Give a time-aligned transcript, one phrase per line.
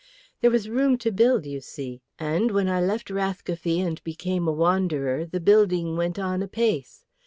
[0.41, 4.51] There was room to build, you see, and when I left Rathcoffey and became a
[4.51, 7.05] wanderer, the building went on apace.